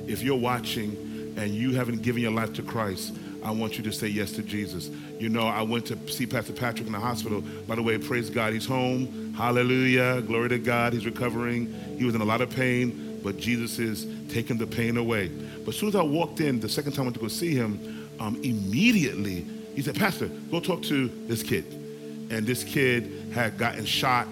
[0.07, 3.91] If you're watching and you haven't given your life to Christ, I want you to
[3.91, 4.89] say yes to Jesus.
[5.19, 7.41] You know, I went to see Pastor Patrick in the hospital.
[7.67, 9.33] By the way, praise God, he's home.
[9.35, 10.21] Hallelujah.
[10.21, 10.93] Glory to God.
[10.93, 11.71] He's recovering.
[11.97, 15.27] He was in a lot of pain, but Jesus is taking the pain away.
[15.27, 17.53] But as soon as I walked in, the second time I went to go see
[17.53, 19.45] him, um, immediately
[19.75, 21.84] he said, Pastor, go talk to this kid.
[22.29, 24.27] And this kid had gotten shot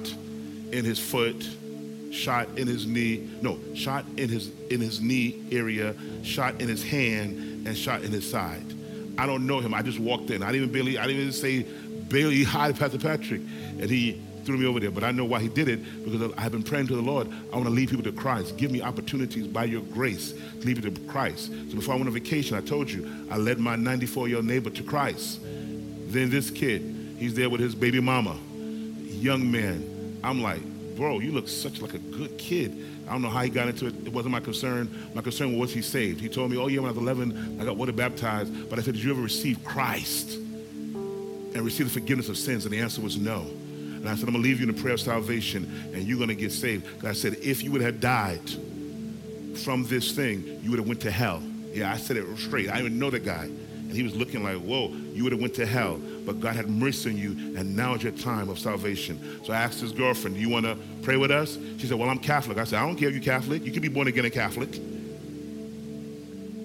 [0.72, 1.48] in his foot,
[2.12, 6.84] shot in his knee, no, shot in his in his knee area, shot in his
[6.84, 8.74] hand, and shot in his side.
[9.18, 9.74] I don't know him.
[9.74, 10.42] I just walked in.
[10.42, 11.64] I didn't even barely, I didn't even say
[12.10, 13.42] barely hi to Pastor Patrick.
[13.80, 14.92] And he threw me over there.
[14.92, 17.30] But I know why he did it because I have been praying to the Lord.
[17.52, 18.58] I want to lead people to Christ.
[18.58, 21.48] Give me opportunities by your grace to lead people to Christ.
[21.70, 24.46] So before I went on vacation, I told you, I led my 94 year old
[24.46, 25.40] neighbor to Christ.
[25.44, 26.82] Then this kid,
[27.18, 28.38] he's there with his baby mama,
[29.08, 30.20] young man.
[30.24, 30.62] I'm like,
[30.96, 32.90] bro, you look such like a good kid.
[33.08, 33.96] I don't know how he got into it.
[34.06, 35.12] It wasn't my concern.
[35.14, 36.22] My concern was he saved.
[36.22, 38.70] He told me, oh yeah, when I was 11, I got water baptized.
[38.70, 42.66] But I said, did you ever receive Christ and receive the forgiveness of sins?
[42.66, 43.42] And the answer was no.
[43.42, 46.36] And I said, I'm to leave you in the prayer of salvation and you're to
[46.36, 46.86] get saved.
[46.86, 48.50] Because I said, if you would have died
[49.64, 51.42] from this thing, you would have went to hell.
[51.72, 52.70] Yeah, I said it straight.
[52.70, 53.50] I didn't know the guy.
[53.96, 56.00] He was looking like, whoa, you would have went to hell.
[56.26, 59.20] But God had mercy on you, and now is your time of salvation.
[59.44, 61.58] So I asked his girlfriend, do you want to pray with us?
[61.78, 62.58] She said, well, I'm Catholic.
[62.58, 63.66] I said, I don't care if you're Catholic.
[63.66, 64.70] You can be born again and Catholic.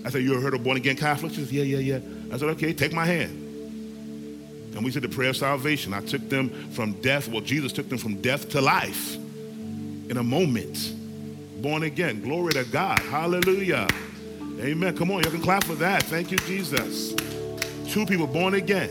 [0.04, 1.32] I said, you ever heard of born again Catholic?
[1.32, 2.00] She said, yeah, yeah, yeah.
[2.32, 3.44] I said, okay, take my hand.
[4.74, 5.92] And we said the prayer of salvation.
[5.92, 7.28] I took them from death.
[7.28, 10.94] Well, Jesus took them from death to life in a moment.
[11.60, 12.22] Born again.
[12.22, 13.00] Glory to God.
[13.00, 13.88] Hallelujah.
[14.60, 14.96] Amen.
[14.96, 16.02] Come on, you can clap for that.
[16.04, 17.14] Thank you, Jesus.
[17.86, 18.90] Two people born again.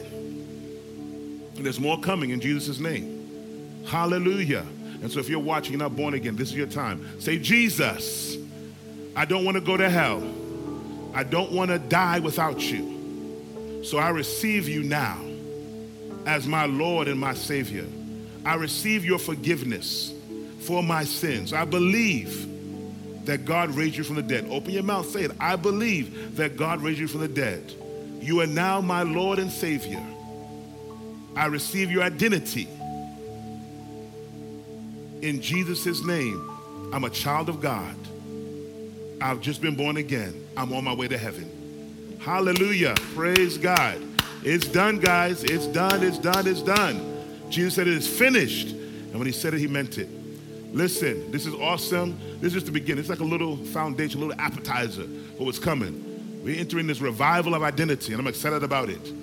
[1.55, 3.83] And there's more coming in Jesus' name.
[3.85, 4.65] Hallelujah.
[5.01, 7.19] And so if you're watching, you're not born again, this is your time.
[7.19, 8.37] Say, Jesus,
[9.15, 10.23] I don't want to go to hell.
[11.13, 13.81] I don't want to die without you.
[13.83, 15.19] So I receive you now
[16.25, 17.85] as my Lord and my Savior.
[18.45, 20.13] I receive your forgiveness
[20.59, 21.53] for my sins.
[21.53, 22.56] I believe
[23.27, 24.47] that God raised you from the dead.
[24.49, 25.31] Open your mouth, say it.
[25.39, 27.73] I believe that God raised you from the dead.
[28.21, 30.03] You are now my Lord and Savior.
[31.35, 32.67] I receive your identity.
[35.21, 36.51] In Jesus' name,
[36.91, 37.95] I'm a child of God.
[39.21, 40.45] I've just been born again.
[40.55, 42.17] I'm on my way to heaven.
[42.19, 42.95] Hallelujah.
[43.13, 44.01] Praise God.
[44.43, 45.43] It's done, guys.
[45.43, 46.03] It's done.
[46.03, 46.47] It's done.
[46.47, 47.49] It's done.
[47.49, 48.69] Jesus said it is finished.
[48.69, 50.09] And when he said it, he meant it.
[50.73, 52.19] Listen, this is awesome.
[52.39, 52.99] This is the beginning.
[52.99, 55.07] It's like a little foundation, a little appetizer
[55.37, 56.41] for what's coming.
[56.43, 59.13] We're entering this revival of identity, and I'm excited about it.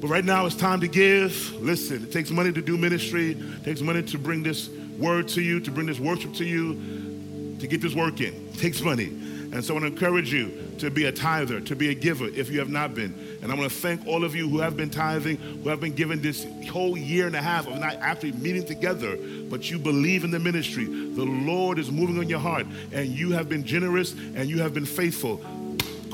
[0.00, 1.54] But right now, it's time to give.
[1.60, 4.68] Listen, it takes money to do ministry, it takes money to bring this
[4.98, 8.34] word to you, to bring this worship to you, to get this work in.
[8.52, 9.16] It takes money.
[9.52, 12.26] And so I want to encourage you to be a tither, to be a giver
[12.26, 13.38] if you have not been.
[13.42, 15.94] And I want to thank all of you who have been tithing, who have been
[15.94, 19.18] giving this whole year and a half of not actually meeting together,
[19.50, 20.86] but you believe in the ministry.
[20.86, 24.72] The Lord is moving on your heart, and you have been generous and you have
[24.72, 25.40] been faithful.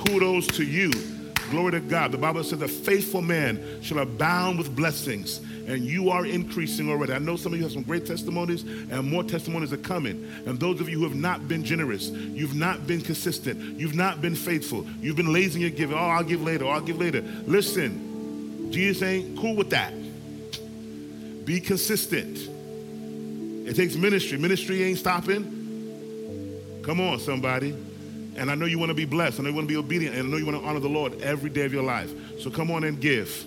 [0.05, 0.91] Kudos to you.
[1.51, 2.12] Glory to God.
[2.12, 7.12] The Bible says, "A faithful man shall abound with blessings." And you are increasing already.
[7.12, 10.26] I know some of you have some great testimonies, and more testimonies are coming.
[10.46, 14.22] And those of you who have not been generous, you've not been consistent, you've not
[14.22, 15.94] been faithful, you've been lazy in your giving.
[15.94, 16.64] Oh, I'll give later.
[16.64, 17.22] Oh, I'll give later.
[17.46, 19.92] Listen, Jesus ain't cool with that.
[21.44, 22.38] Be consistent.
[23.66, 24.38] It takes ministry.
[24.38, 25.44] Ministry ain't stopping.
[26.82, 27.74] Come on, somebody.
[28.39, 29.39] And I know you want to be blessed.
[29.39, 30.16] And I know you want to be obedient.
[30.16, 32.12] And I know you want to honor the Lord every day of your life.
[32.41, 33.45] So come on and give.